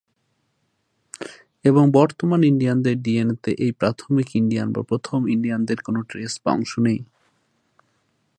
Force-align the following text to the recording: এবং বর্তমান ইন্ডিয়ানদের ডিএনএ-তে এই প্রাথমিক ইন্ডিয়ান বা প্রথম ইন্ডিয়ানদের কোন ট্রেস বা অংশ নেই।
এবং 1.65 1.83
বর্তমান 1.91 2.41
ইন্ডিয়ানদের 2.43 2.95
ডিএনএ-তে 3.01 3.51
এই 3.57 3.71
প্রাথমিক 3.71 4.27
ইন্ডিয়ান 4.35 4.67
বা 4.71 4.81
প্রথম 4.83 5.19
ইন্ডিয়ানদের 5.27 5.77
কোন 5.81 5.95
ট্রেস 6.09 6.33
বা 6.43 6.49
অংশ 6.51 6.71
নেই। 6.79 6.99